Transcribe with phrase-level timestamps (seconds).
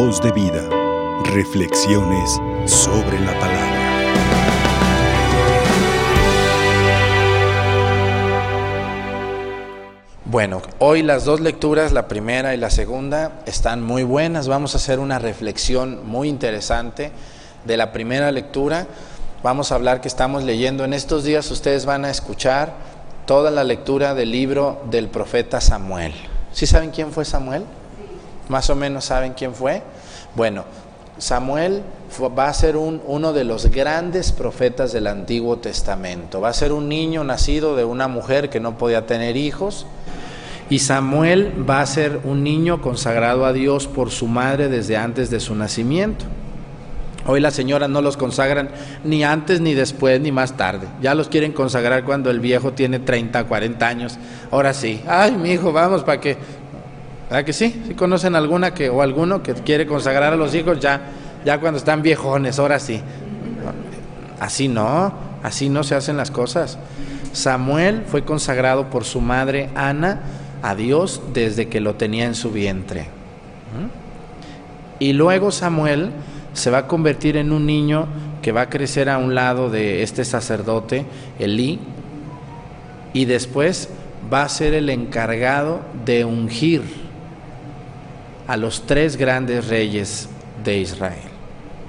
[0.00, 0.62] Voz de vida.
[1.24, 4.14] Reflexiones sobre la palabra.
[10.24, 14.46] Bueno, hoy las dos lecturas, la primera y la segunda, están muy buenas.
[14.46, 17.10] Vamos a hacer una reflexión muy interesante
[17.64, 18.86] de la primera lectura.
[19.42, 20.84] Vamos a hablar que estamos leyendo.
[20.84, 22.72] En estos días ustedes van a escuchar
[23.26, 26.14] toda la lectura del libro del profeta Samuel.
[26.52, 27.64] ¿Sí saben quién fue Samuel?
[28.48, 29.82] Más o menos saben quién fue.
[30.34, 30.64] Bueno,
[31.18, 31.82] Samuel
[32.38, 36.40] va a ser uno de los grandes profetas del Antiguo Testamento.
[36.40, 39.86] Va a ser un niño nacido de una mujer que no podía tener hijos
[40.70, 45.30] y Samuel va a ser un niño consagrado a Dios por su madre desde antes
[45.30, 46.26] de su nacimiento.
[47.26, 48.70] Hoy las señoras no los consagran
[49.04, 50.86] ni antes, ni después, ni más tarde.
[51.02, 54.18] Ya los quieren consagrar cuando el viejo tiene 30, 40 años.
[54.50, 55.02] Ahora sí.
[55.06, 56.38] Ay, mi hijo, vamos para que.
[57.28, 57.82] ¿Verdad que sí?
[57.86, 61.00] ¿Sí conocen alguna que o alguno que quiere consagrar a los hijos ya
[61.44, 62.58] ya cuando están viejones?
[62.58, 63.00] Ahora sí.
[64.40, 66.78] Así no, así no se hacen las cosas.
[67.32, 70.20] Samuel fue consagrado por su madre Ana
[70.62, 73.02] a Dios desde que lo tenía en su vientre.
[73.02, 73.88] ¿Mm?
[75.00, 76.10] Y luego Samuel
[76.54, 78.06] se va a convertir en un niño
[78.42, 81.04] que va a crecer a un lado de este sacerdote,
[81.38, 81.78] Elí,
[83.12, 83.90] y después
[84.32, 87.07] va a ser el encargado de ungir
[88.48, 90.28] a los tres grandes reyes
[90.64, 91.30] de Israel,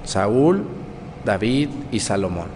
[0.04, 0.66] Saúl,
[1.26, 2.50] David y Salomón.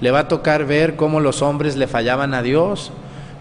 [0.00, 2.92] Le va a tocar ver cómo los hombres le fallaban a Dios,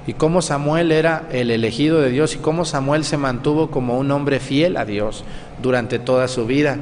[0.05, 4.11] y cómo Samuel era el elegido de Dios y cómo Samuel se mantuvo como un
[4.11, 5.23] hombre fiel a Dios
[5.61, 6.77] durante toda su vida.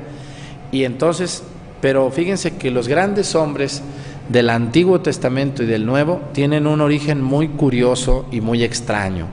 [0.72, 1.44] Y entonces,
[1.81, 3.83] pero fíjense que los grandes hombres
[4.30, 9.28] del Antiguo Testamento y del Nuevo tienen un origen muy curioso y muy extraño.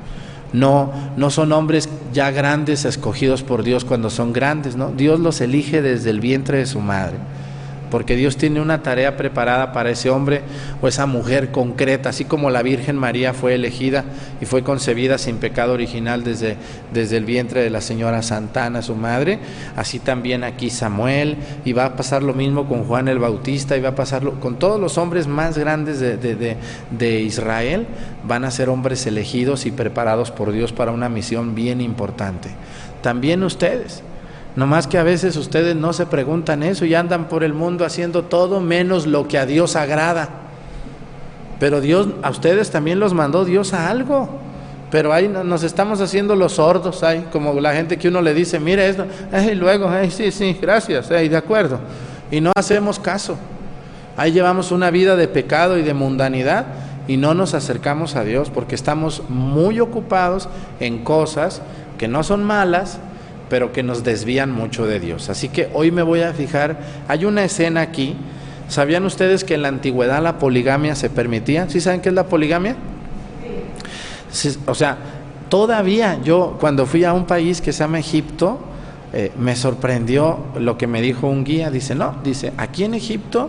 [0.52, 4.90] No, no son hombres ya grandes escogidos por Dios cuando son grandes, ¿no?
[4.90, 7.16] Dios los elige desde el vientre de su madre
[7.90, 10.42] porque Dios tiene una tarea preparada para ese hombre
[10.80, 14.04] o esa mujer concreta, así como la Virgen María fue elegida
[14.40, 16.56] y fue concebida sin pecado original desde,
[16.92, 19.38] desde el vientre de la señora Santana, su madre,
[19.76, 23.80] así también aquí Samuel, y va a pasar lo mismo con Juan el Bautista, y
[23.80, 26.16] va a pasarlo con todos los hombres más grandes de,
[26.90, 27.86] de Israel,
[28.24, 32.50] van a ser hombres elegidos y preparados por Dios para una misión bien importante.
[33.02, 34.02] También ustedes.
[34.58, 37.84] No más que a veces ustedes no se preguntan eso y andan por el mundo
[37.84, 40.30] haciendo todo menos lo que a Dios agrada.
[41.60, 44.28] Pero Dios, a ustedes también los mandó Dios a algo.
[44.90, 48.58] Pero ahí nos estamos haciendo los sordos, ahí, como la gente que uno le dice,
[48.58, 49.06] mire esto,
[49.48, 51.78] y luego, sí, sí, gracias, de acuerdo.
[52.28, 53.38] Y no hacemos caso.
[54.16, 56.66] Ahí llevamos una vida de pecado y de mundanidad
[57.06, 60.48] y no nos acercamos a Dios porque estamos muy ocupados
[60.80, 61.62] en cosas
[61.96, 62.98] que no son malas,
[63.48, 65.28] pero que nos desvían mucho de Dios.
[65.28, 66.78] Así que hoy me voy a fijar,
[67.08, 68.16] hay una escena aquí,
[68.68, 71.68] ¿sabían ustedes que en la antigüedad la poligamia se permitía?
[71.68, 72.76] ¿Sí saben qué es la poligamia?
[74.66, 74.98] o sea,
[75.48, 78.60] todavía yo cuando fui a un país que se llama Egipto,
[79.12, 83.48] eh, me sorprendió lo que me dijo un guía, dice, no, dice, aquí en Egipto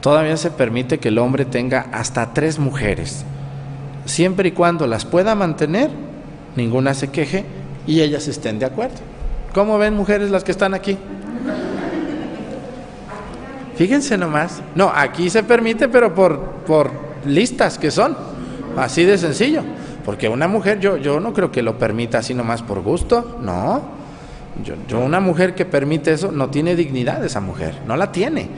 [0.00, 3.24] todavía se permite que el hombre tenga hasta tres mujeres,
[4.06, 5.90] siempre y cuando las pueda mantener,
[6.56, 7.44] ninguna se queje
[7.86, 8.96] y ellas estén de acuerdo.
[9.54, 10.98] ¿Cómo ven mujeres las que están aquí?
[13.76, 14.60] Fíjense nomás.
[14.74, 16.90] No, aquí se permite, pero por, por
[17.24, 18.16] listas que son.
[18.76, 19.62] Así de sencillo.
[20.04, 23.38] Porque una mujer, yo, yo no creo que lo permita así nomás por gusto.
[23.40, 23.82] No.
[24.64, 27.74] Yo, yo, una mujer que permite eso no tiene dignidad esa mujer.
[27.86, 28.48] No la tiene.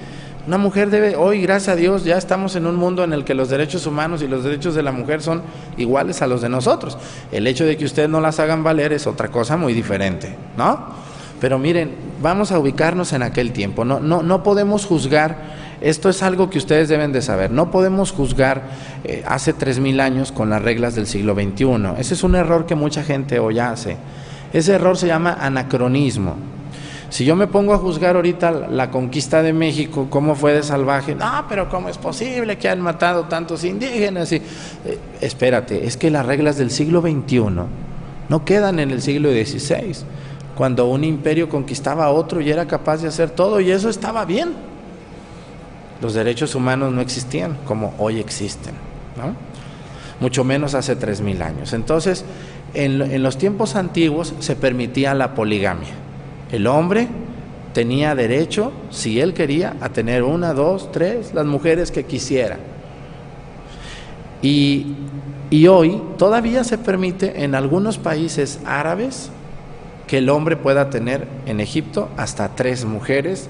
[0.47, 3.35] Una mujer debe, hoy gracias a Dios ya estamos en un mundo en el que
[3.35, 5.43] los derechos humanos y los derechos de la mujer son
[5.77, 6.97] iguales a los de nosotros.
[7.31, 10.87] El hecho de que ustedes no las hagan valer es otra cosa muy diferente, ¿no?
[11.41, 13.85] Pero miren, vamos a ubicarnos en aquel tiempo.
[13.85, 15.37] No, no, no podemos juzgar,
[15.83, 18.63] esto es algo que ustedes deben de saber, no podemos juzgar
[19.05, 21.99] eh, hace tres mil años con las reglas del siglo XXI.
[21.99, 23.99] Ese es un error que mucha gente hoy hace.
[24.55, 26.37] Ese error se llama anacronismo.
[27.11, 31.17] Si yo me pongo a juzgar ahorita la conquista de México, cómo fue de salvaje,
[31.17, 34.31] no, pero ¿cómo es posible que han matado tantos indígenas?
[34.31, 34.43] Y, eh,
[35.21, 37.41] espérate, es que las reglas del siglo XXI
[38.29, 40.05] no quedan en el siglo XVI,
[40.55, 44.25] cuando un imperio conquistaba a otro y era capaz de hacer todo, y eso estaba
[44.25, 44.53] bien.
[46.01, 48.75] Los derechos humanos no existían como hoy existen,
[49.17, 49.35] ¿no?
[50.21, 51.73] mucho menos hace tres mil años.
[51.73, 52.25] Entonces,
[52.73, 56.10] en los tiempos antiguos se permitía la poligamia
[56.53, 57.09] el hombre
[57.73, 62.59] tenía derecho, si él quería, a tener una, dos, tres, las mujeres que quisiera.
[64.43, 64.97] Y,
[65.69, 69.31] hoy todavía se permite en algunos países árabes
[70.07, 73.49] que el hombre pueda tener en Egipto hasta tres mujeres,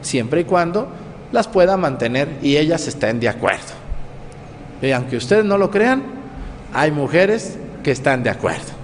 [0.00, 0.88] siempre y cuando
[1.32, 3.74] las pueda mantener y ellas estén de acuerdo.
[4.80, 6.02] Y aunque ustedes no lo crean,
[6.72, 8.77] hay mujeres que están de acuerdo.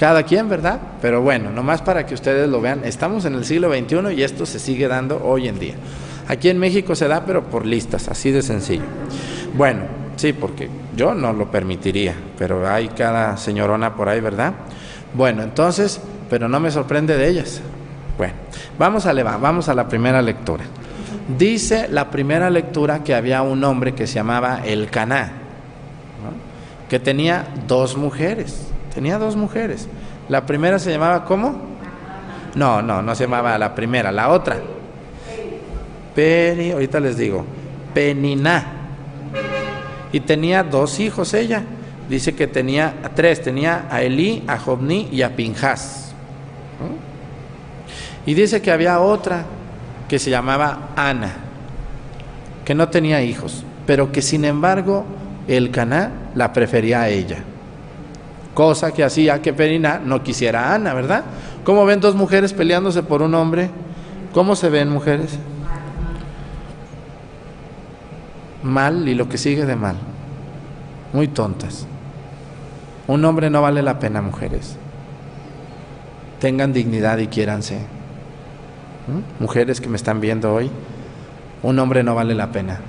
[0.00, 0.80] Cada quien, ¿verdad?
[1.02, 4.46] Pero bueno, nomás para que ustedes lo vean, estamos en el siglo XXI y esto
[4.46, 5.74] se sigue dando hoy en día.
[6.26, 8.84] Aquí en México se da, pero por listas, así de sencillo.
[9.52, 9.82] Bueno,
[10.16, 14.54] sí, porque yo no lo permitiría, pero hay cada señorona por ahí, ¿verdad?
[15.12, 16.00] Bueno, entonces,
[16.30, 17.60] pero no me sorprende de ellas.
[18.16, 18.32] Bueno,
[18.78, 20.64] vamos a, vamos a la primera lectura.
[21.36, 25.30] Dice la primera lectura que había un hombre que se llamaba El Caná,
[26.88, 28.69] que tenía dos mujeres.
[28.94, 29.88] Tenía dos mujeres.
[30.28, 31.56] La primera se llamaba ¿cómo?
[32.54, 34.58] No, no, no se llamaba la primera, la otra.
[36.14, 37.44] Peri, ahorita les digo,
[37.94, 38.64] Peniná.
[40.12, 41.62] Y tenía dos hijos ella.
[42.08, 46.12] Dice que tenía tres, tenía a Elí, a Jobní y a Pinjas.
[48.26, 49.44] Y dice que había otra
[50.08, 51.30] que se llamaba Ana,
[52.64, 55.04] que no tenía hijos, pero que sin embargo
[55.46, 57.44] el Caná la prefería a ella
[58.54, 61.24] cosa que hacía que Perina no quisiera Ana, ¿verdad?
[61.64, 63.70] ¿Cómo ven dos mujeres peleándose por un hombre?
[64.32, 65.38] ¿Cómo se ven mujeres?
[68.62, 69.96] Mal y lo que sigue de mal.
[71.12, 71.86] Muy tontas.
[73.06, 74.76] Un hombre no vale la pena, mujeres.
[76.38, 77.78] Tengan dignidad y quiéranse.
[79.08, 79.42] ¿Mm?
[79.42, 80.70] Mujeres que me están viendo hoy,
[81.62, 82.80] un hombre no vale la pena.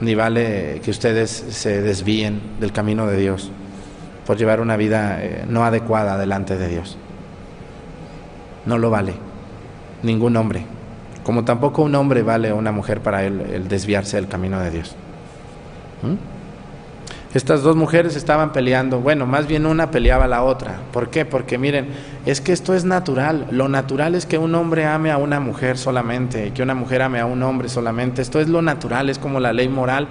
[0.00, 3.50] Ni vale que ustedes se desvíen del camino de Dios
[4.26, 6.96] por llevar una vida eh, no adecuada delante de Dios.
[8.66, 9.14] No lo vale
[10.02, 10.64] ningún hombre,
[11.24, 14.70] como tampoco un hombre vale a una mujer para él el desviarse del camino de
[14.70, 14.94] Dios.
[16.02, 16.40] ¿Mm?
[17.32, 20.80] Estas dos mujeres estaban peleando, bueno, más bien una peleaba a la otra.
[20.92, 21.24] ¿Por qué?
[21.24, 21.86] Porque miren,
[22.26, 23.46] es que esto es natural.
[23.52, 27.20] Lo natural es que un hombre ame a una mujer solamente que una mujer ame
[27.20, 28.20] a un hombre solamente.
[28.20, 30.08] Esto es lo natural, es como la ley moral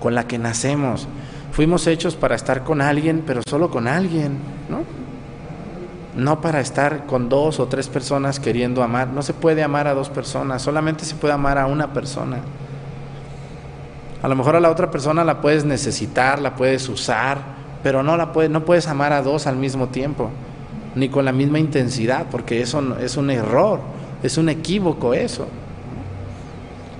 [0.00, 1.08] con la que nacemos.
[1.52, 4.38] Fuimos hechos para estar con alguien, pero solo con alguien,
[4.68, 4.82] ¿no?
[6.16, 9.08] No para estar con dos o tres personas queriendo amar.
[9.08, 12.38] No se puede amar a dos personas, solamente se puede amar a una persona.
[14.22, 17.38] A lo mejor a la otra persona la puedes necesitar, la puedes usar,
[17.82, 20.30] pero no la puedes, no puedes amar a dos al mismo tiempo,
[20.94, 23.80] ni con la misma intensidad, porque eso es un error,
[24.22, 25.46] es un equívoco eso.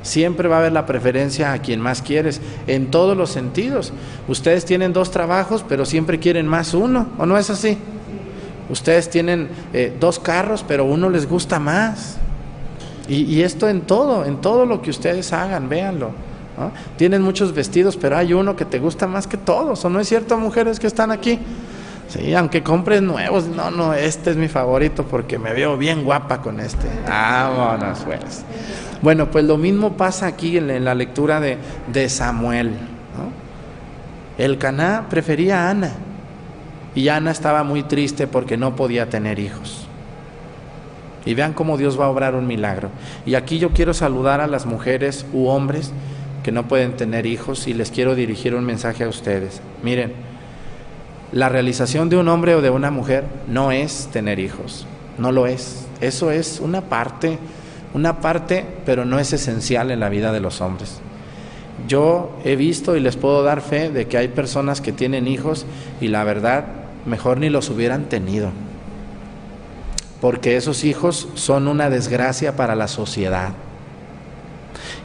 [0.02, 3.92] Siempre va a haber la preferencia a quien más quieres, en todos los sentidos.
[4.28, 7.76] Ustedes tienen dos trabajos, pero siempre quieren más uno, ¿o no es así?
[8.70, 12.16] Ustedes tienen eh, dos carros, pero uno les gusta más.
[13.08, 16.12] Y, esto en todo, en todo lo que ustedes hagan, véanlo.
[16.96, 20.08] Tienen muchos vestidos, pero hay uno que te gusta más que todos, ¿o no es
[20.08, 21.40] cierto, mujeres que están aquí?
[22.06, 26.40] Sí, aunque compres nuevos, no, no, este es mi favorito porque me veo bien guapa
[26.40, 26.86] con este.
[27.08, 28.44] Vámonos, pues.
[29.02, 31.58] Bueno, pues lo mismo pasa aquí en, la lectura de,
[31.92, 32.72] de Samuel.
[34.38, 35.92] El Caná prefería a Ana
[36.94, 39.86] y Ana estaba muy triste porque no podía tener hijos.
[41.24, 42.88] Y vean cómo Dios va a obrar un milagro.
[43.26, 45.92] Y aquí yo quiero saludar a las mujeres u hombres
[46.42, 49.60] que no pueden tener hijos y les quiero dirigir un mensaje a ustedes.
[49.82, 50.12] Miren,
[51.32, 54.86] la realización de un hombre o de una mujer no es tener hijos,
[55.18, 55.86] no lo es.
[56.00, 57.38] Eso es una parte
[57.94, 61.00] una parte, pero no es esencial en la vida de los hombres.
[61.88, 65.66] Yo he visto y les puedo dar fe de que hay personas que tienen hijos
[66.00, 66.64] y la verdad
[67.06, 68.50] mejor ni los hubieran tenido,
[70.20, 73.52] porque esos hijos son una desgracia para la sociedad.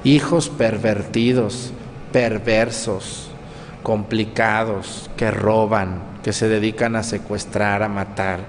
[0.03, 1.71] Hijos pervertidos,
[2.11, 3.29] perversos,
[3.81, 8.39] complicados, que roban, que se dedican a secuestrar, a matar,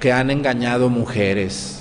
[0.00, 1.79] que han engañado mujeres,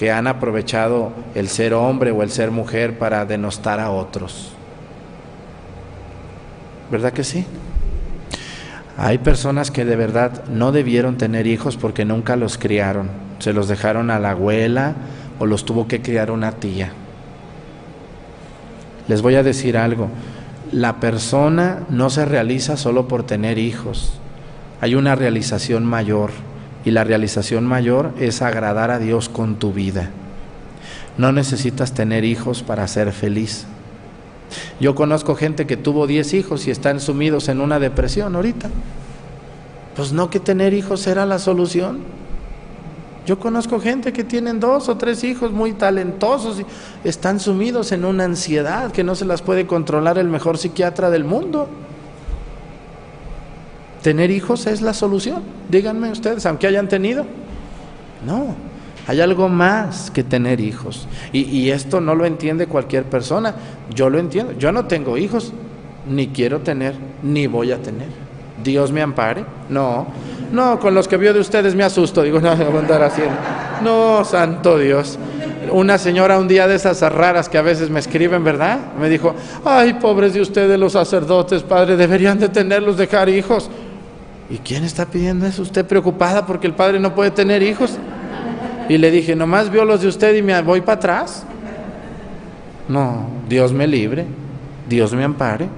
[0.00, 4.50] que han aprovechado el ser hombre o el ser mujer para denostar a otros.
[6.90, 7.44] ¿Verdad que sí?
[8.96, 13.10] Hay personas que de verdad no debieron tener hijos porque nunca los criaron.
[13.40, 14.94] Se los dejaron a la abuela
[15.38, 16.92] o los tuvo que criar una tía.
[19.06, 20.08] Les voy a decir algo.
[20.72, 24.14] La persona no se realiza solo por tener hijos.
[24.80, 26.30] Hay una realización mayor.
[26.84, 30.10] Y la realización mayor es agradar a Dios con tu vida.
[31.18, 33.66] No necesitas tener hijos para ser feliz.
[34.80, 38.70] Yo conozco gente que tuvo 10 hijos y están sumidos en una depresión ahorita.
[39.94, 42.00] Pues no que tener hijos era la solución.
[43.26, 46.64] Yo conozco gente que tienen dos o tres hijos muy talentosos y
[47.08, 51.24] están sumidos en una ansiedad que no se las puede controlar el mejor psiquiatra del
[51.24, 51.68] mundo.
[54.02, 55.42] ¿Tener hijos es la solución?
[55.68, 57.26] Díganme ustedes, aunque hayan tenido.
[58.26, 58.54] No,
[59.06, 61.06] hay algo más que tener hijos.
[61.32, 63.54] Y, esto no lo entiende cualquier persona.
[63.94, 64.52] Yo lo entiendo.
[64.58, 65.52] Yo no tengo hijos,
[66.08, 68.08] ni quiero tener, ni voy a tener.
[68.62, 69.44] Dios me ampare.
[69.68, 70.06] No,
[70.52, 72.22] no, con los que vio de ustedes me asusto.
[72.22, 73.34] Digo, no, voy a andar haciendo.
[73.82, 75.18] No, santo Dios.
[75.72, 78.78] Una señora un día de esas raras que a veces me escriben, ¿verdad?
[78.98, 83.70] Me dijo, ay, pobres de ustedes los sacerdotes, padre, deberían de tenerlos, dejar hijos.
[84.50, 85.62] ¿Y quién está pidiendo eso?
[85.62, 87.96] ¿Usted preocupada porque el padre no puede tener hijos?
[88.88, 91.44] Y le dije, nomás vio los de usted y me voy para atrás.
[92.88, 94.26] No, Dios me libre,
[94.88, 95.68] Dios me ampare.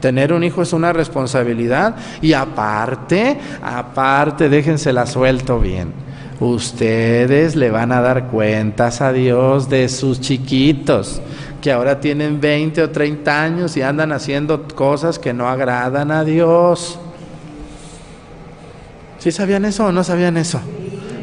[0.00, 5.92] Tener un hijo es una responsabilidad y aparte, aparte, déjensela suelto bien.
[6.40, 11.22] Ustedes le van a dar cuentas a Dios de sus chiquitos,
[11.60, 16.24] que ahora tienen 20 o 30 años y andan haciendo cosas que no agradan a
[16.24, 16.98] Dios.
[19.22, 20.60] ¿Sí sabían eso o no sabían eso?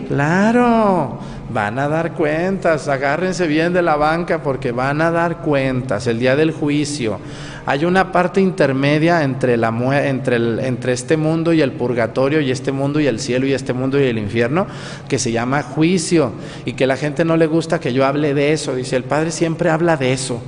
[0.08, 6.08] Claro, van a dar cuentas, agárrense bien de la banca porque van a dar cuentas
[6.08, 7.20] el día del juicio.
[7.66, 9.68] Hay una parte intermedia entre, la,
[10.08, 13.52] entre, el, entre este mundo y el purgatorio y este mundo y el cielo y
[13.52, 14.66] este mundo y el infierno
[15.10, 16.32] que se llama juicio
[16.64, 18.76] y que la gente no le gusta que yo hable de eso.
[18.76, 20.42] Dice, el Padre siempre habla de eso.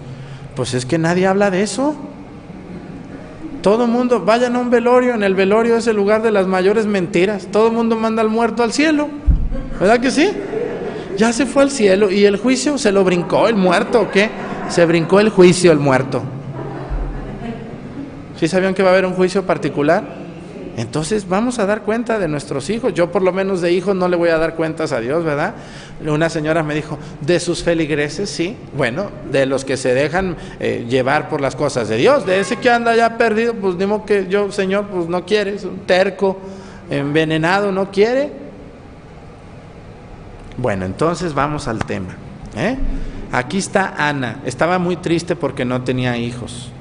[0.55, 1.98] Pues es que nadie habla de eso.
[3.62, 6.48] Todo el mundo, vayan a un velorio, en el velorio es el lugar de las
[6.48, 7.48] mayores mentiras.
[7.51, 9.08] Todo el mundo manda al muerto al cielo.
[9.80, 10.32] ¿Verdad que sí?
[11.18, 14.30] Ya se fue al cielo y el juicio se lo brincó el muerto, ¿o qué?
[14.70, 16.24] Se brincó el juicio el muerto.
[18.38, 20.21] ¿Sí sabían que va a haber un juicio particular?
[20.82, 22.96] Entonces vamos a dar cuenta de nuestros hijos.
[22.96, 25.54] Yo por lo menos de hijos no le voy a dar cuentas a Dios, ¿verdad?
[26.04, 28.58] Una señora me dijo, de sus feligreses, sí.
[28.76, 32.26] Bueno, de los que se dejan eh, llevar por las cosas de Dios.
[32.26, 35.66] De ese que anda ya perdido, pues digo que yo, Señor, pues no quiere, es
[35.66, 36.40] un terco,
[36.90, 38.32] envenenado, no quiere.
[40.58, 42.16] Bueno, entonces vamos al tema.
[42.58, 42.76] ¿eh?
[43.32, 44.40] Aquí está Ana.
[44.48, 46.72] Estaba muy triste porque no tenía hijos.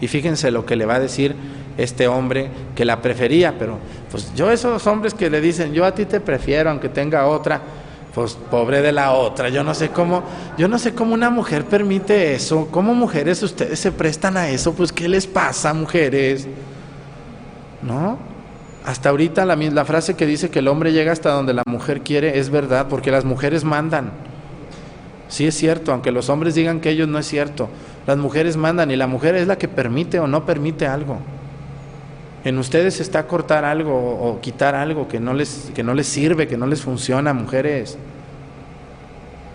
[0.00, 1.34] Y fíjense lo que le va a decir
[1.76, 3.78] este hombre que la prefería, pero
[4.10, 7.60] pues yo esos hombres que le dicen, yo a ti te prefiero aunque tenga otra,
[8.14, 10.22] pues pobre de la otra, yo no sé cómo,
[10.56, 14.72] yo no sé cómo una mujer permite eso, cómo mujeres ustedes se prestan a eso,
[14.74, 16.46] pues qué les pasa, mujeres,
[17.82, 18.18] ¿no?
[18.84, 22.02] Hasta ahorita la, la frase que dice que el hombre llega hasta donde la mujer
[22.02, 24.12] quiere es verdad, porque las mujeres mandan.
[25.28, 27.68] Sí es cierto, aunque los hombres digan que ellos no es cierto.
[28.06, 31.18] Las mujeres mandan y la mujer es la que permite o no permite algo.
[32.44, 36.46] En ustedes está cortar algo o quitar algo que no les, que no les sirve,
[36.46, 37.96] que no les funciona, mujeres.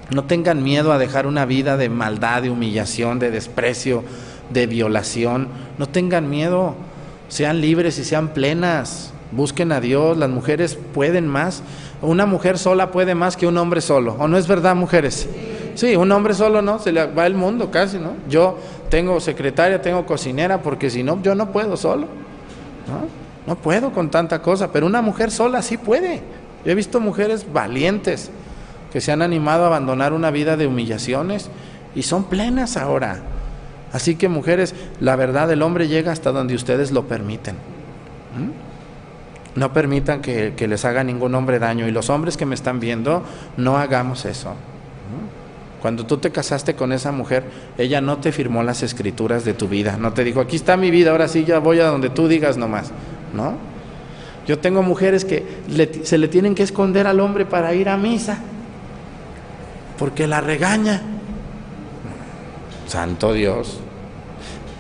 [0.10, 4.04] No tengan miedo a dejar una vida de maldad, de humillación, de desprecio,
[4.50, 5.50] de violación.
[5.78, 6.74] No tengan miedo.
[7.28, 9.14] Sean libres y sean plenas.
[9.32, 10.18] Busquen a Dios.
[10.18, 11.62] Las mujeres pueden más.
[12.02, 14.16] Una mujer sola puede más que un hombre solo.
[14.18, 15.30] ¿O no es verdad, mujeres?
[15.76, 18.14] Sí, un hombre solo no, se le va el mundo casi, ¿no?
[18.28, 18.58] Yo
[18.90, 22.08] tengo secretaria, tengo cocinera, porque si no, yo no puedo solo.
[23.48, 23.56] ¿No?
[23.56, 26.22] Puedo con tanta cosa, pero una mujer sola sí puede.
[26.64, 28.30] Yo he visto mujeres valientes
[28.94, 31.50] que se han animado a abandonar una vida de humillaciones
[31.96, 33.20] y son plenas ahora.
[33.92, 37.56] Así que mujeres, la verdad el hombre llega hasta donde ustedes lo permiten.
[39.56, 41.88] No permitan que les haga ningún hombre daño.
[41.88, 43.24] Y los hombres que me están viendo,
[43.58, 44.54] no hagamos eso.
[45.82, 47.44] Cuando tú te casaste con esa mujer,
[47.78, 50.92] ella no te firmó las escrituras de tu vida, no te dijo, aquí está mi
[50.92, 52.92] vida, ahora sí ya voy a donde tú digas nomás,
[53.34, 53.54] ¿no?
[54.46, 55.46] Yo tengo mujeres que
[56.04, 58.40] se le tienen que esconder al hombre para ir a misa,
[59.98, 61.02] porque la regaña.
[62.88, 63.80] Santo Dios.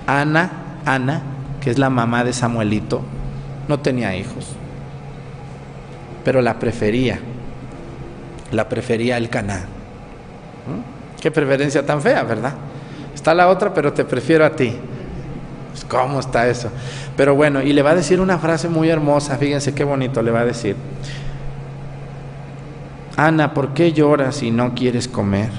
[0.07, 1.21] Ana, Ana,
[1.61, 3.03] que es la mamá de Samuelito,
[3.67, 4.47] no tenía hijos,
[6.25, 7.19] pero la prefería,
[8.51, 9.67] la prefería el Caná.
[11.21, 12.53] Qué preferencia tan fea, ¿verdad?
[13.13, 14.75] Está la otra, pero te prefiero a ti.
[15.71, 16.69] Pues, ¿Cómo está eso?
[17.15, 20.31] Pero bueno, y le va a decir una frase muy hermosa, fíjense qué bonito le
[20.31, 20.75] va a decir.
[23.17, 25.49] Ana, ¿por qué lloras y no quieres comer?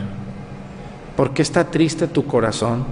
[1.16, 2.86] ¿Por qué está triste tu corazón?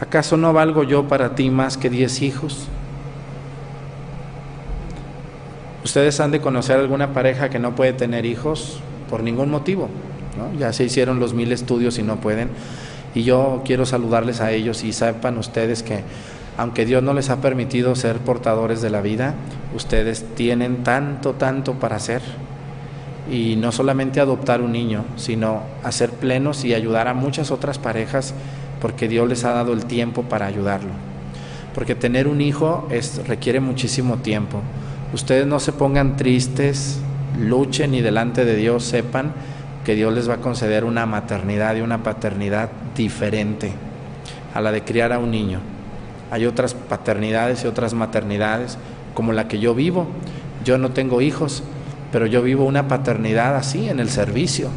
[0.00, 2.68] ¿Acaso no valgo yo para ti más que diez hijos?
[5.84, 9.88] Ustedes han de conocer alguna pareja que no puede tener hijos por ningún motivo.
[10.58, 12.48] Ya se hicieron los mil estudios y no pueden.
[13.14, 16.02] Y yo quiero saludarles a ellos y sepan ustedes que
[16.56, 19.34] aunque Dios no les ha permitido ser portadores de la vida,
[19.74, 22.22] ustedes tienen tanto, tanto para hacer.
[23.30, 28.34] Y no solamente adoptar un niño, sino hacer plenos y ayudar a muchas otras parejas
[28.80, 30.90] porque Dios les ha dado el tiempo para ayudarlo.
[31.74, 34.60] porque tener un hijo es, requiere muchísimo tiempo.
[35.12, 37.00] Ustedes no se pongan tristes,
[37.40, 39.32] luchen y delante de Dios sepan
[39.84, 43.72] que Dios les va a conceder una maternidad y una paternidad diferente
[44.54, 45.60] a la de criar a un niño.
[46.30, 48.78] Hay otras paternidades y otras maternidades
[49.14, 50.06] como la que yo vivo.
[50.64, 51.62] Yo no tengo hijos,
[52.10, 54.68] pero yo vivo una paternidad así en el servicio.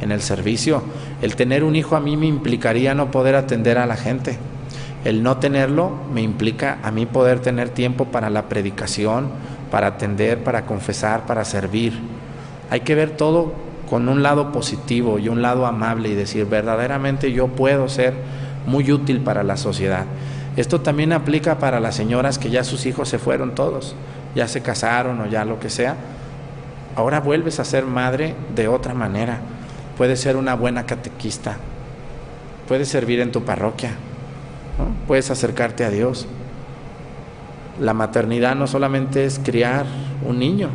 [0.00, 0.82] En el servicio,
[1.22, 4.36] el tener un hijo a mí me implicaría no poder atender a la gente.
[5.04, 9.28] El no tenerlo me implica a mí poder tener tiempo para la predicación,
[9.70, 11.98] para atender, para confesar, para servir.
[12.70, 13.52] Hay que ver todo
[13.92, 18.14] con un lado positivo y un lado amable y decir, verdaderamente yo puedo ser
[18.64, 20.06] muy útil para la sociedad.
[20.56, 23.94] Esto también aplica para las señoras que ya sus hijos se fueron todos,
[24.34, 25.96] ya se casaron o ya lo que sea.
[26.96, 29.40] Ahora vuelves a ser madre de otra manera.
[29.98, 31.58] Puedes ser una buena catequista,
[32.68, 33.90] puedes servir en tu parroquia,
[35.06, 36.26] puedes acercarte a Dios.
[37.78, 39.84] La maternidad no solamente es criar
[40.26, 40.70] un niño,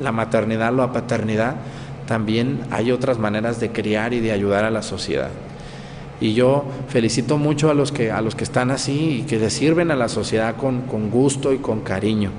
[0.00, 1.56] la maternidad, la paternidad,
[2.06, 5.30] también hay otras maneras de criar y de ayudar a la sociedad.
[6.20, 9.50] Y yo felicito mucho a los que, a los que están así y que le
[9.50, 12.30] sirven a la sociedad con, con gusto y con cariño.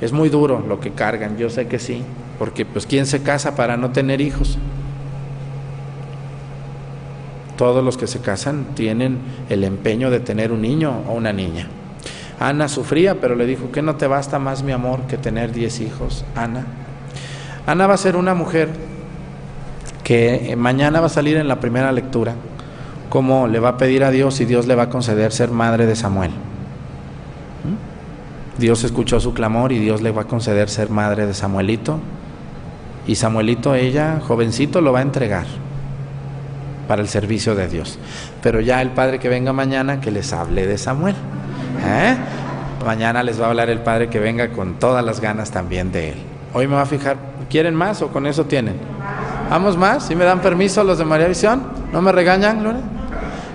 [0.00, 2.02] Es muy duro lo que cargan, yo sé que sí,
[2.38, 4.58] porque pues ¿quién se casa para no tener hijos?
[7.56, 9.18] Todos los que se casan tienen
[9.48, 11.68] el empeño de tener un niño o una niña.
[12.40, 15.80] Ana sufría, pero le dijo que no te basta más mi amor que tener diez
[15.80, 16.24] hijos.
[16.34, 16.66] Ana.
[17.66, 18.70] Ana va a ser una mujer
[20.04, 22.34] que mañana va a salir en la primera lectura
[23.08, 25.86] cómo le va a pedir a Dios y Dios le va a conceder ser madre
[25.86, 26.30] de Samuel.
[26.30, 28.60] ¿Mm?
[28.60, 32.00] Dios escuchó su clamor y Dios le va a conceder ser madre de Samuelito.
[33.06, 35.44] Y Samuelito, ella, jovencito, lo va a entregar
[36.88, 37.98] para el servicio de Dios.
[38.42, 41.14] Pero ya el Padre que venga mañana, que les hable de Samuel.
[41.84, 42.16] ¿Eh?
[42.86, 46.10] Mañana les va a hablar el Padre que venga con todas las ganas también de
[46.10, 46.16] él.
[46.54, 47.16] Hoy me va a fijar,
[47.50, 48.91] ¿quieren más o con eso tienen?
[49.50, 50.06] ¿Vamos más?
[50.06, 51.62] ¿Si me dan permiso los de María Visión?
[51.92, 52.78] ¿No me regañan, Lore?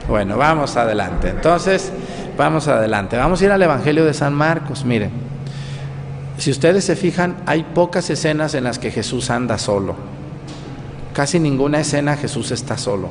[0.07, 1.29] Bueno, vamos adelante.
[1.29, 1.91] Entonces,
[2.37, 3.17] vamos adelante.
[3.17, 4.85] Vamos a ir al Evangelio de San Marcos.
[4.85, 5.11] Miren,
[6.37, 9.95] si ustedes se fijan, hay pocas escenas en las que Jesús anda solo.
[11.13, 13.09] Casi ninguna escena Jesús está solo.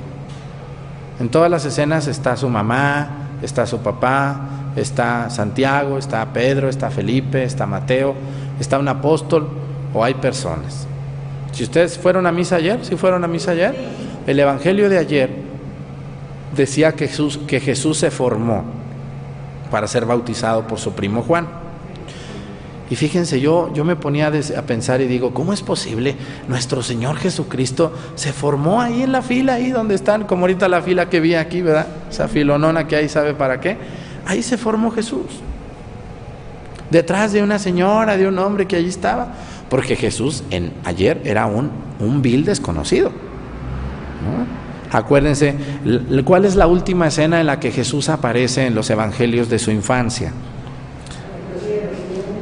[1.19, 3.09] En todas las escenas está su mamá,
[3.43, 4.41] está su papá,
[4.77, 8.15] está Santiago, está Pedro, está Felipe, está Mateo,
[8.61, 9.49] está un apóstol
[9.93, 10.87] o hay personas.
[11.57, 13.75] Si ustedes fueron a misa ayer, si fueron a misa ayer,
[14.27, 15.31] el Evangelio de ayer
[16.55, 18.63] decía que Jesús, que Jesús se formó
[19.71, 21.49] para ser bautizado por su primo Juan.
[22.91, 26.15] Y fíjense, yo, yo me ponía a pensar y digo, ¿cómo es posible?
[26.47, 30.83] Nuestro Señor Jesucristo se formó ahí en la fila, ahí donde están, como ahorita la
[30.83, 31.87] fila que vi aquí, ¿verdad?
[32.11, 33.79] Esa filonona que ahí sabe para qué.
[34.27, 35.41] Ahí se formó Jesús.
[36.91, 39.33] Detrás de una señora, de un hombre que allí estaba.
[39.69, 43.11] Porque Jesús en, ayer era un, un vil desconocido.
[43.11, 44.67] ¿no?
[44.93, 45.55] Acuérdense,
[46.25, 49.71] ¿cuál es la última escena en la que Jesús aparece en los evangelios de su
[49.71, 50.33] infancia?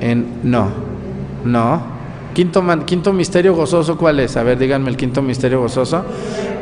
[0.00, 0.70] En, no,
[1.44, 1.94] no.
[2.34, 4.36] Quinto, quinto misterio gozoso, ¿cuál es?
[4.36, 6.04] A ver, díganme el quinto misterio gozoso.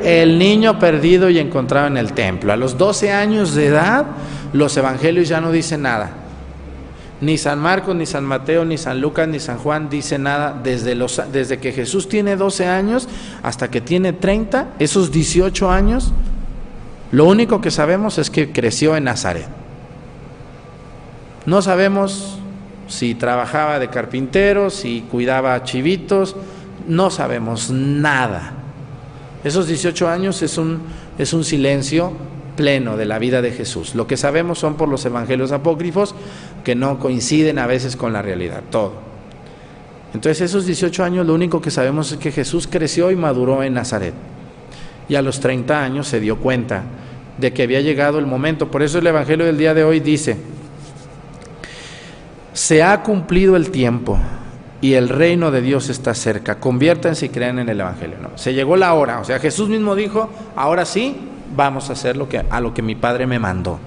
[0.05, 2.53] El niño perdido y encontrado en el templo.
[2.53, 4.07] A los 12 años de edad,
[4.53, 6.11] los evangelios ya no dicen nada.
[7.23, 10.97] Ni San Marcos, ni San Mateo, ni San Lucas, ni San Juan dice nada desde,
[10.97, 13.09] los, desde que Jesús tiene 12 años
[13.45, 16.13] hasta que tiene 30, esos 18 años,
[17.13, 19.47] lo único que sabemos es que creció en Nazaret.
[21.47, 22.39] No sabemos
[22.89, 26.35] si trabajaba de carpintero, si cuidaba chivitos,
[26.89, 28.55] no sabemos nada.
[29.45, 30.81] Esos 18 años es un,
[31.19, 32.13] es un silencio
[32.57, 33.95] pleno de la vida de Jesús.
[33.95, 36.15] Lo que sabemos son por los evangelios apócrifos
[36.65, 38.93] que no coinciden a veces con la realidad, todo.
[40.15, 43.75] Entonces esos 18 años lo único que sabemos es que Jesús creció y maduró en
[43.75, 44.15] Nazaret.
[45.09, 46.83] Y a los 30 años se dio cuenta
[47.39, 48.71] de que había llegado el momento.
[48.71, 50.37] Por eso el Evangelio del día de hoy dice,
[52.53, 54.19] se ha cumplido el tiempo
[54.81, 56.57] y el reino de Dios está cerca.
[56.57, 58.17] Conviértanse y crean en el Evangelio.
[58.21, 59.21] No, se llegó la hora.
[59.21, 61.17] O sea, Jesús mismo dijo, ahora sí,
[61.57, 63.79] vamos a hacer lo que, a lo que mi Padre me mandó,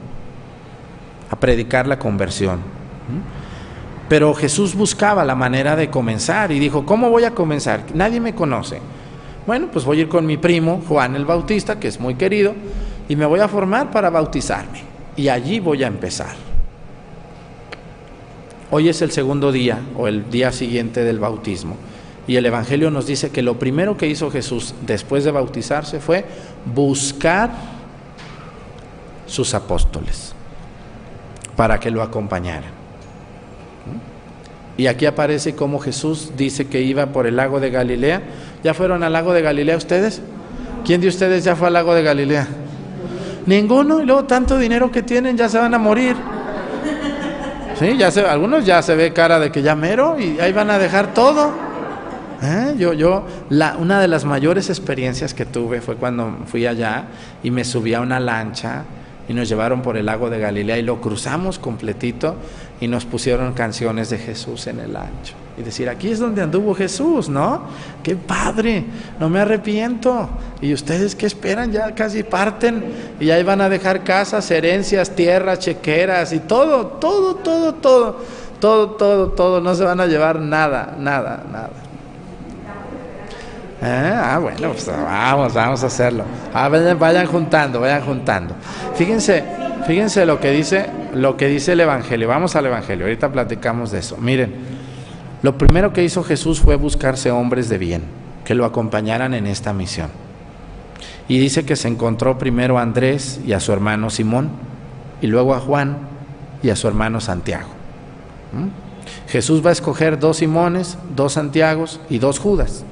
[1.40, 2.60] predicar la conversión.
[4.08, 7.84] Pero Jesús buscaba la manera de comenzar y dijo, ¿cómo voy a comenzar?
[7.94, 8.80] Nadie me conoce.
[9.48, 12.54] Bueno, pues voy a ir con mi primo, Juan el Bautista, que es muy querido,
[13.10, 14.82] y me voy a formar para bautizarme.
[15.16, 16.36] Y allí voy a empezar.
[18.72, 21.78] Hoy es el segundo día o el día siguiente del bautismo.
[22.28, 26.26] Y el Evangelio nos dice que lo primero que hizo Jesús después de bautizarse fue
[26.74, 27.52] buscar
[29.28, 30.35] sus apóstoles.
[31.56, 32.86] Para que lo acompañaran.
[34.78, 38.22] Y aquí aparece como Jesús dice que iba por el lago de Galilea.
[38.64, 40.22] ¿Ya fueron al lago de Galilea ustedes?
[40.84, 42.48] ¿Quién de ustedes ya fue al lago de Galilea?
[43.46, 46.16] Ninguno, y luego tanto dinero que tienen ya se van a morir.
[47.80, 50.70] Sí, ya se, algunos ya se ve cara de que ya mero y ahí van
[50.70, 51.52] a dejar todo.
[52.42, 52.76] ¿Eh?
[52.78, 57.06] Yo, yo, la, una de las mayores experiencias que tuve fue cuando fui allá
[57.44, 58.84] y me subí a una lancha
[59.28, 62.36] y nos llevaron por el lago de Galilea y lo cruzamos completito
[62.80, 65.34] y nos pusieron canciones de Jesús en el ancho.
[65.58, 67.64] Y decir, aquí es donde anduvo Jesús, ¿no?
[68.04, 68.84] Qué padre,
[69.20, 70.30] no me arrepiento.
[70.62, 71.72] ¿Y ustedes qué esperan?
[71.72, 72.84] Ya casi parten
[73.20, 78.22] y ahí van a dejar casas, herencias, tierras, chequeras y todo, todo, todo, todo,
[78.60, 79.62] todo, todo, todo.
[79.62, 81.85] No se van a llevar nada, nada, nada.
[83.82, 84.14] ¿Eh?
[84.16, 86.24] Ah, bueno, pues vamos, vamos a hacerlo.
[86.54, 88.56] Ah, vayan, juntando, vayan juntando.
[88.96, 89.44] Fíjense,
[89.86, 92.28] fíjense lo que dice, lo que dice el Evangelio.
[92.28, 93.06] Vamos al Evangelio.
[93.06, 94.18] Ahorita platicamos de eso.
[94.18, 94.54] Miren,
[95.42, 98.04] lo primero que hizo Jesús fue buscarse hombres de bien
[98.46, 100.10] que lo acompañaran en esta misión.
[101.28, 104.52] Y dice que se encontró primero a Andrés y a su hermano Simón,
[105.22, 105.98] y luego a Juan
[106.62, 107.70] y a su hermano Santiago.
[108.54, 109.30] ¿Mm?
[109.30, 112.86] Jesús va a escoger dos Simones, dos Santiagos y dos Judas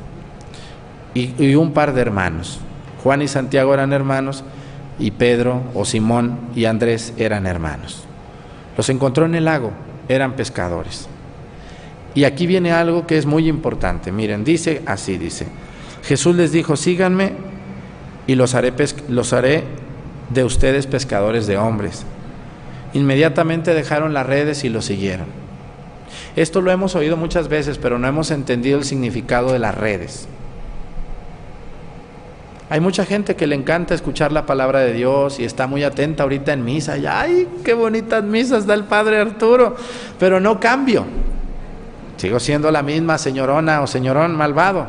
[1.14, 2.60] y, un par de hermanos.
[3.04, 4.44] Juan y Santiago eran hermanos
[5.00, 8.06] y Pedro o Simón y Andrés eran hermanos.
[8.78, 9.72] Los encontró en el lago,
[10.08, 11.08] eran pescadores.
[12.16, 14.12] Y aquí viene algo que es muy importante.
[14.12, 15.48] Miren, dice así, dice.
[16.04, 17.34] Jesús les dijo, síganme
[18.28, 18.74] y los haré,
[19.10, 22.06] los de ustedes pescadores de hombres.
[22.94, 25.28] Inmediatamente dejaron las redes y lo siguieron.
[26.36, 30.28] Esto lo hemos oído muchas veces, pero no hemos entendido el significado de las redes.
[32.74, 36.24] Hay mucha gente que le encanta escuchar la palabra de Dios y está muy atenta
[36.24, 36.98] ahorita en misa.
[36.98, 39.76] Y ay, qué bonitas misas da el Padre Arturo.
[40.18, 41.06] Pero no cambio.
[42.18, 44.88] Sigo siendo la misma señorona o señorón malvado.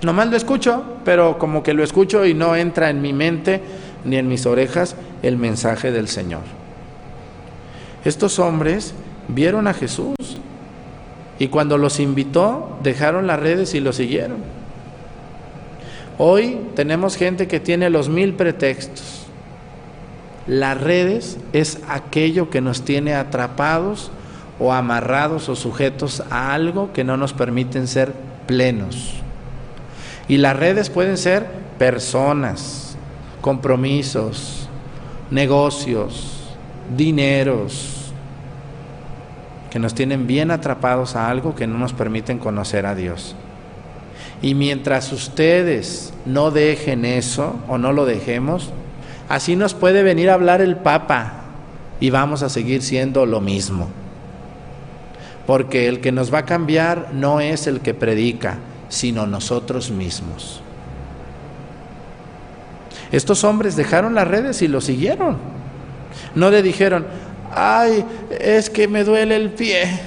[0.00, 3.60] Nomás lo escucho, pero como que lo escucho y no entra en mi mente
[4.06, 6.44] ni en mis orejas el mensaje del Señor.
[8.06, 8.94] Estos hombres
[9.28, 10.16] vieron a Jesús
[11.38, 14.59] y cuando los invitó dejaron las redes y lo siguieron.
[16.22, 19.24] Hoy tenemos gente que tiene los mil pretextos.
[20.46, 24.10] Las redes es aquello que nos tiene atrapados
[24.58, 28.12] o amarrados o sujetos a algo que no nos permiten ser
[28.46, 29.14] plenos.
[30.28, 31.46] Y las redes pueden ser
[31.78, 32.98] personas,
[33.40, 34.68] compromisos,
[35.30, 36.54] negocios,
[36.98, 38.12] dineros,
[39.70, 43.36] que nos tienen bien atrapados a algo que no nos permiten conocer a Dios.
[44.42, 48.70] Y mientras ustedes no dejen eso o no lo dejemos,
[49.28, 51.42] así nos puede venir a hablar el Papa
[52.00, 53.88] y vamos a seguir siendo lo mismo.
[55.46, 60.62] Porque el que nos va a cambiar no es el que predica, sino nosotros mismos.
[63.12, 65.36] Estos hombres dejaron las redes y lo siguieron.
[66.34, 67.06] No le dijeron,
[67.54, 70.00] ay, es que me duele el pie.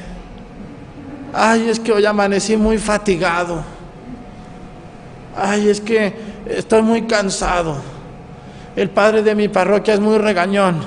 [1.33, 3.72] Ay, es que hoy amanecí muy fatigado
[5.35, 6.13] ay, es que
[6.47, 7.77] estoy muy cansado.
[8.75, 10.77] El padre de mi parroquia es muy regañón.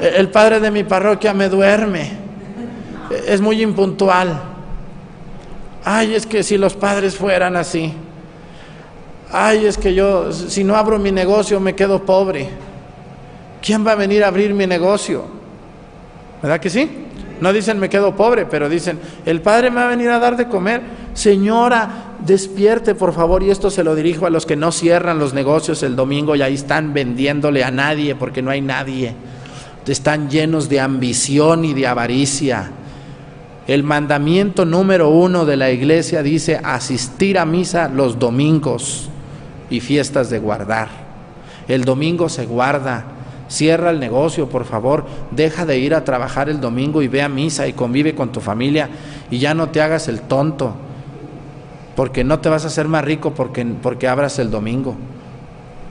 [0.00, 2.10] El padre de mi parroquia me duerme.
[3.26, 4.40] Es muy impuntual.
[5.84, 7.92] Ay, es que si los padres fueran así.
[9.30, 12.48] Ay, es que yo, si no abro mi negocio, me quedo pobre.
[13.62, 15.24] ¿Quién va a venir a abrir mi negocio?
[16.42, 16.90] ¿Verdad que sí?
[17.40, 20.36] No dicen me quedo pobre, pero dicen, el padre me va a venir a dar
[20.36, 20.80] de comer.
[21.16, 25.32] Señora, despierte por favor, y esto se lo dirijo a los que no cierran los
[25.32, 29.14] negocios el domingo y ahí están vendiéndole a nadie porque no hay nadie.
[29.86, 32.70] Están llenos de ambición y de avaricia.
[33.66, 39.08] El mandamiento número uno de la iglesia dice asistir a misa los domingos
[39.70, 40.88] y fiestas de guardar.
[41.66, 43.06] El domingo se guarda,
[43.48, 45.06] Cierra el negocio, por favor.
[45.30, 48.40] Deja de ir a trabajar el domingo y ve a misa y convive con tu
[48.40, 48.90] familia
[49.30, 50.74] y ya no te hagas el tonto.
[51.96, 54.94] Porque no te vas a hacer más rico porque, porque abras el domingo.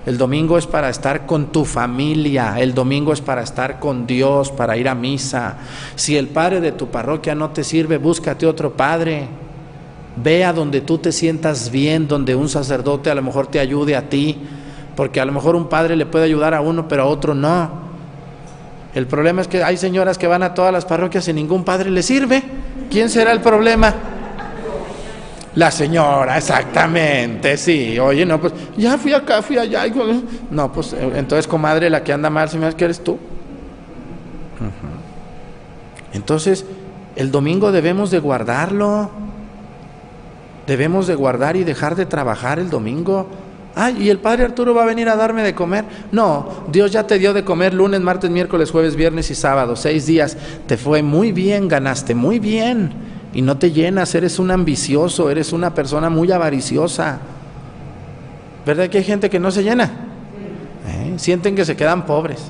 [0.06, 4.52] El domingo es para estar con tu familia, el domingo es para estar con Dios,
[4.52, 5.58] para ir a misa.
[5.96, 9.28] Si el padre de tu parroquia no te sirve, búscate otro padre.
[10.16, 13.96] Ve a donde tú te sientas bien, donde un sacerdote a lo mejor te ayude
[13.96, 14.38] a ti
[14.96, 17.86] porque a lo mejor un padre le puede ayudar a uno, pero a otro no.
[18.94, 21.92] El problema es que hay señoras que van a todas las parroquias y ningún padre
[21.92, 22.44] le sirve.
[22.90, 23.94] ¿Quién será el problema?
[25.56, 27.98] La señora, exactamente, sí.
[27.98, 29.84] Oye, no, pues ya fui acá, fui allá.
[30.52, 33.18] No, pues entonces, comadre, la que anda mal, se me que eres tú.
[36.14, 36.66] Entonces,
[37.16, 39.10] el domingo debemos de guardarlo.
[40.68, 43.28] Debemos de guardar y dejar de trabajar el domingo.
[43.76, 45.86] Ay, ¿y el Padre Arturo va a venir a darme de comer?
[46.12, 50.06] No, Dios ya te dio de comer lunes, martes, miércoles, jueves, viernes y sábado, seis
[50.06, 50.38] días.
[50.66, 53.05] Te fue muy bien, ganaste muy bien.
[53.36, 57.20] Y no te llenas, eres un ambicioso, eres una persona muy avariciosa.
[58.66, 59.92] ¿Verdad que hay gente que no se llena?
[60.88, 61.14] ¿Eh?
[61.18, 62.50] Sienten que se quedan pobres.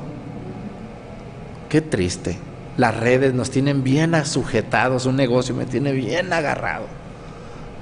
[1.69, 2.37] Qué triste.
[2.77, 6.85] Las redes nos tienen bien sujetados, un negocio me tiene bien agarrado.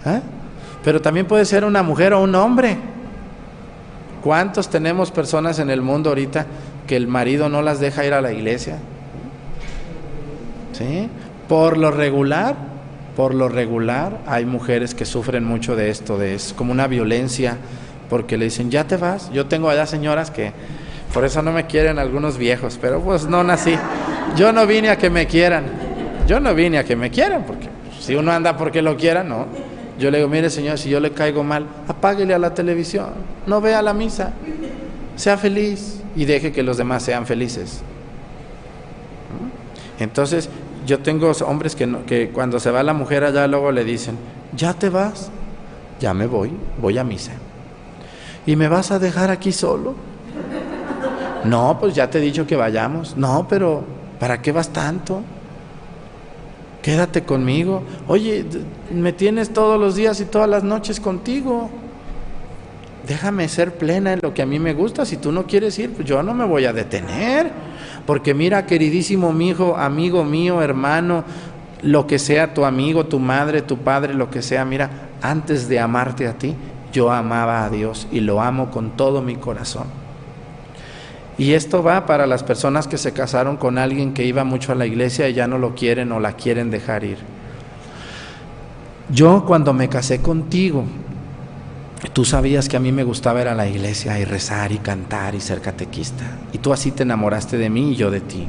[0.05, 0.21] ¿Eh?
[0.85, 2.77] Pero también puede ser una mujer o un hombre.
[4.23, 6.45] ¿Cuántos tenemos personas en el mundo ahorita
[6.87, 8.77] que el marido no las deja ir a la iglesia?
[10.71, 11.09] ¿Sí?
[11.49, 12.72] Por lo regular,
[13.15, 17.57] por lo regular hay mujeres que sufren mucho de esto, de es como una violencia,
[18.09, 19.31] porque le dicen, ya te vas.
[19.31, 20.51] Yo tengo allá señoras que
[21.13, 23.75] por eso no me quieren algunos viejos, pero pues no nací.
[24.35, 25.65] Yo no vine a que me quieran.
[26.27, 27.67] Yo no vine a que me quieran, porque
[27.99, 29.45] si uno anda porque lo quiera, no.
[29.99, 33.09] Yo le digo, mire señor, si yo le caigo mal, apáguele a la televisión,
[33.45, 34.33] no vea la misa,
[35.15, 37.81] sea feliz y deje que los demás sean felices.
[39.99, 40.49] Entonces,
[40.85, 44.17] yo tengo hombres que, que cuando se va la mujer allá luego le dicen,
[44.55, 45.29] ya te vas,
[45.99, 47.33] ya me voy, voy a misa.
[48.45, 49.95] ¿Y me vas a dejar aquí solo?
[51.45, 53.17] No, pues ya te he dicho que vayamos.
[53.17, 53.83] No, pero
[54.19, 55.23] ¿para qué vas tanto?
[56.83, 57.81] quédate conmigo.
[58.07, 58.45] Oye,
[58.91, 61.71] me tienes todos los días y todas las noches contigo.
[63.07, 65.05] Déjame ser plena en lo que a mí me gusta.
[65.05, 67.51] Si tú no quieres ir, pues yo no me voy a detener.
[68.05, 71.23] Porque mira, queridísimo mi hijo, amigo mío, hermano,
[71.81, 75.79] lo que sea tu amigo, tu madre, tu padre, lo que sea, mira, antes de
[75.79, 76.55] amarte a ti,
[76.91, 79.85] yo amaba a Dios y lo amo con todo mi corazón.
[81.37, 84.75] Y esto va para las personas que se casaron con alguien que iba mucho a
[84.75, 87.17] la iglesia y ya no lo quieren o la quieren dejar ir.
[89.09, 90.85] Yo cuando me casé contigo,
[92.09, 95.35] tú sabías que a mí me gustaba ir a la iglesia y rezar y cantar
[95.35, 96.25] y ser catequista.
[96.51, 98.47] Y tú así te enamoraste de mí y yo de ti.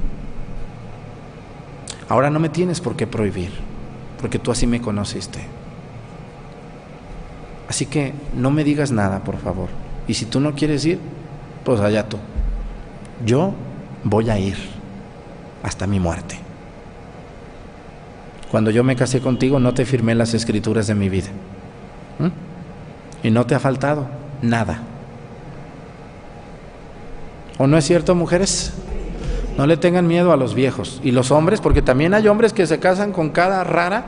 [2.09, 3.51] Ahora no me tienes por qué prohibir,
[4.21, 5.41] porque tú así me conociste.
[7.69, 9.69] Así que no me digas nada, por favor.
[10.07, 10.99] Y si tú no quieres ir,
[11.65, 12.19] pues allá tú
[13.25, 13.55] yo
[14.03, 14.57] voy a ir
[15.63, 16.39] hasta mi muerte.
[18.51, 21.29] Cuando yo me casé contigo no te firmé las escrituras de mi vida.
[23.25, 24.07] Y no te ha faltado
[24.43, 24.83] nada.
[27.59, 28.73] ¿O no es cierto, mujeres?
[29.57, 31.01] No le tengan miedo a los viejos.
[31.03, 34.05] Y los hombres, porque también hay hombres que se casan con cada rara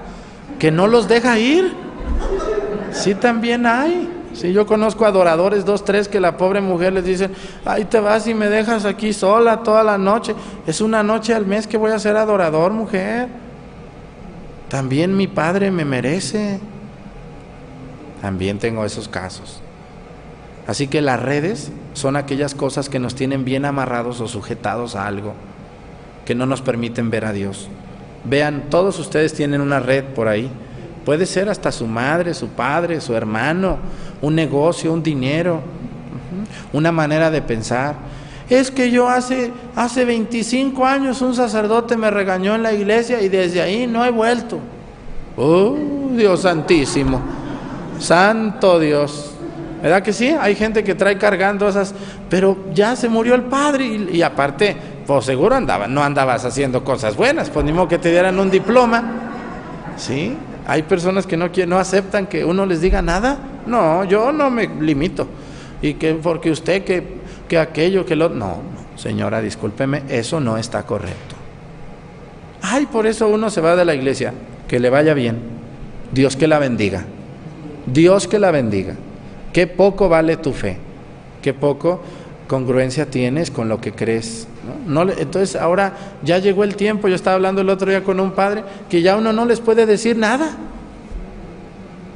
[0.59, 1.73] que no los deja ir.
[2.93, 4.13] Sí, también hay.
[4.35, 7.31] Si yo conozco adoradores, dos, tres, que la pobre mujer les dice,
[7.65, 10.35] ahí te vas y me dejas aquí sola toda la noche.
[10.67, 13.29] Es una noche al mes que voy a ser adorador, mujer.
[14.69, 16.61] También mi padre me merece.
[18.27, 19.61] También tengo esos casos.
[20.67, 25.07] Así que las redes son aquellas cosas que nos tienen bien amarrados o sujetados a
[25.07, 25.35] algo,
[26.25, 27.69] que no nos permiten ver a Dios.
[28.25, 30.51] Vean, todos ustedes tienen una red por ahí
[31.07, 33.79] Puede ser hasta su madre, su padre, su hermano,
[34.21, 35.61] un negocio, un dinero,
[36.73, 37.95] una manera de pensar.
[38.51, 43.29] Es que yo hace, hace 25 años un sacerdote me regañó en la iglesia y
[43.29, 44.59] desde ahí no he vuelto.
[45.37, 45.77] Oh,
[46.11, 47.21] Dios santísimo.
[47.99, 49.33] Santo Dios.
[49.83, 50.35] ¿Verdad que sí?
[50.41, 51.95] Hay gente que trae cargando esas,
[52.31, 57.15] pero ya se murió el padre y, aparte, pues seguro andaba, no andabas haciendo cosas
[57.15, 59.05] buenas, pues ni modo que te dieran un diploma.
[59.97, 60.37] ¿Sí?
[60.67, 63.39] Hay personas que no, no aceptan que uno les diga nada.
[63.67, 65.29] No, yo no me limito.
[65.81, 68.29] Y que porque usted, que, que aquello, que lo...
[68.29, 68.59] No,
[68.97, 71.37] señora, discúlpeme, eso no está correcto.
[72.63, 74.35] Ay, por eso uno se va de la iglesia.
[74.67, 75.39] Que le vaya bien.
[76.13, 77.05] Dios que la bendiga.
[77.97, 78.95] Dios que la bendiga.
[79.53, 80.77] Qué poco vale tu fe.
[81.41, 82.03] Qué poco
[82.47, 84.47] congruencia tienes con lo que crees.
[84.87, 85.03] ¿no?
[85.03, 88.65] entonces ahora ya llegó el tiempo, yo estaba hablando el otro día con un padre,
[88.89, 90.51] que ya uno no les puede decir nada.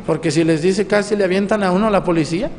[0.07, 2.51] Porque si les dice casi le avientan a uno la policía.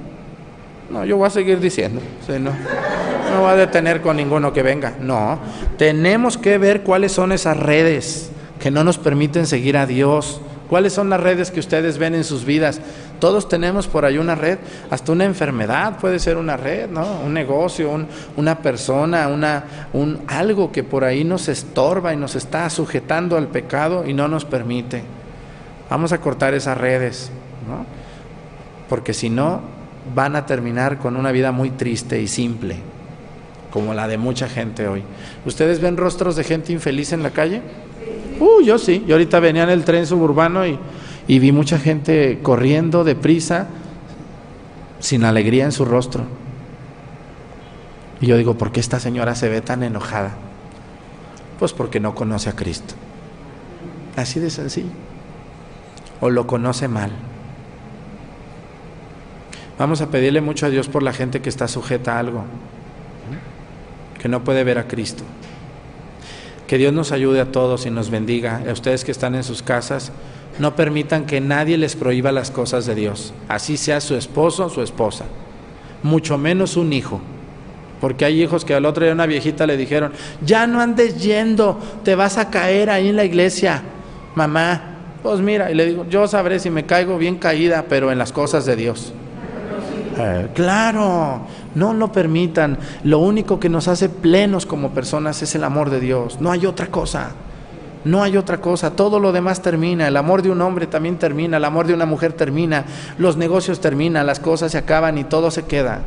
[0.89, 2.01] No, yo voy a seguir diciendo.
[2.27, 4.95] no, no voy a detener con ninguno que venga.
[4.99, 5.39] No,
[5.77, 10.93] tenemos que ver cuáles son esas redes que no nos permiten seguir a Dios ¿Cuáles
[10.93, 12.79] son las redes que ustedes ven en sus vidas?
[13.19, 14.57] Todos tenemos por ahí una red,
[14.89, 17.19] hasta una enfermedad puede ser una red, ¿no?
[17.25, 17.91] Un negocio,
[18.37, 23.49] una persona, una, un, algo que por ahí nos estorba y nos está sujetando al
[23.49, 25.03] pecado y no nos permite.
[25.89, 27.31] Vamos a cortar esas redes,
[27.67, 27.85] ¿no?
[28.87, 29.59] Porque si no,
[30.15, 32.77] van a terminar con una vida muy triste y simple,
[33.71, 35.03] como la de mucha gente hoy.
[35.45, 37.61] ¿Ustedes ven rostros de gente infeliz en la calle?
[38.41, 39.05] Uh, yo sí.
[39.07, 40.77] Yo ahorita venía en el tren suburbano y,
[41.27, 43.67] y vi mucha gente corriendo deprisa,
[44.99, 46.23] sin alegría en su rostro.
[48.19, 50.31] Y yo digo, ¿por qué esta señora se ve tan enojada?
[51.59, 52.95] Pues porque no conoce a Cristo.
[54.15, 54.89] Así de sencillo.
[56.19, 57.11] O lo conoce mal.
[59.77, 62.43] Vamos a pedirle mucho a Dios por la gente que está sujeta a algo,
[64.19, 65.23] que no puede ver a Cristo.
[66.71, 68.63] Que Dios nos ayude a todos y nos bendiga.
[68.65, 70.13] A ustedes que están en sus casas,
[70.57, 74.69] no permitan que nadie les prohíba las cosas de Dios, así sea su esposo o
[74.69, 75.25] su esposa,
[76.01, 77.19] mucho menos un hijo.
[77.99, 80.13] Porque hay hijos que al otro día una viejita le dijeron,
[80.45, 83.81] ya no andes yendo, te vas a caer ahí en la iglesia,
[84.35, 84.95] mamá.
[85.21, 88.31] Pues mira, y le digo, yo sabré si me caigo bien caída, pero en las
[88.31, 89.11] cosas de Dios.
[90.17, 91.41] Eh, claro,
[91.75, 92.77] no lo permitan.
[93.03, 96.39] Lo único que nos hace plenos como personas es el amor de Dios.
[96.41, 97.31] No hay otra cosa.
[98.03, 98.91] No hay otra cosa.
[98.91, 100.07] Todo lo demás termina.
[100.07, 101.57] El amor de un hombre también termina.
[101.57, 102.85] El amor de una mujer termina.
[103.17, 104.25] Los negocios terminan.
[104.27, 106.01] Las cosas se acaban y todo se queda.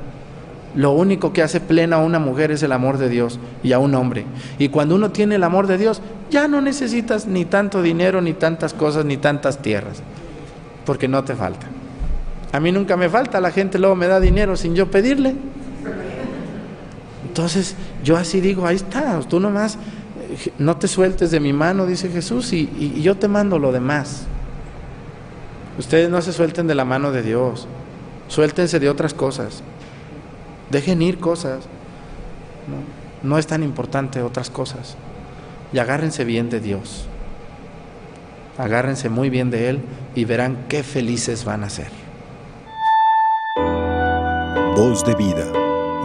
[0.75, 3.79] Lo único que hace plena a una mujer es el amor de Dios y a
[3.79, 4.25] un hombre.
[4.59, 8.33] Y cuando uno tiene el amor de Dios, ya no necesitas ni tanto dinero, ni
[8.33, 10.03] tantas cosas, ni tantas tierras.
[10.85, 11.69] Porque no te falta.
[12.51, 15.35] A mí nunca me falta, la gente luego me da dinero sin yo pedirle.
[17.35, 21.85] Entonces yo así digo, ahí está, tú nomás eh, no te sueltes de mi mano,
[21.85, 24.23] dice Jesús, y, yo te mando lo demás.
[25.77, 27.67] Ustedes no se suelten de la mano de Dios,
[28.29, 29.65] suéltense de otras cosas,
[30.71, 31.65] dejen ir cosas,
[32.69, 34.95] no, no es tan importante otras cosas,
[35.73, 37.07] y agárrense bien de Dios,
[38.59, 39.81] agárrense muy bien de Él
[40.15, 41.91] y verán qué felices van a ser.
[44.77, 45.64] Voz de vida.